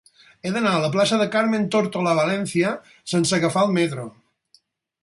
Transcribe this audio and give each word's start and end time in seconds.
He 0.49 0.53
d'anar 0.53 0.71
a 0.77 0.79
la 0.83 0.89
plaça 0.95 1.19
de 1.23 1.27
Carmen 1.35 1.67
Tórtola 1.75 2.17
Valencia 2.21 2.73
sense 3.13 3.39
agafar 3.41 3.67
el 3.69 3.79
metro. 3.79 4.09